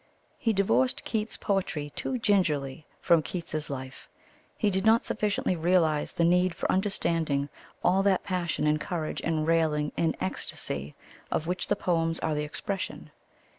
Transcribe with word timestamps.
He 0.39 0.51
divorced 0.51 1.03
Keats's 1.05 1.37
poetry 1.37 1.91
too 1.91 2.17
gingerly 2.17 2.87
from 3.01 3.21
Keats's 3.21 3.69
life. 3.69 4.09
He 4.57 4.71
did 4.71 4.83
not 4.83 5.03
sufficiently 5.03 5.55
realize 5.55 6.13
the 6.13 6.23
need 6.25 6.55
for 6.55 6.71
understanding 6.71 7.49
all 7.83 8.01
that 8.01 8.23
passion 8.23 8.65
and 8.65 8.81
courage 8.81 9.21
and 9.23 9.45
railing 9.45 9.91
and 9.95 10.17
ecstasy 10.19 10.95
of 11.29 11.45
which 11.45 11.67
the 11.67 11.75
poems 11.75 12.19
are 12.21 12.33
the 12.33 12.41
expression. 12.43 13.11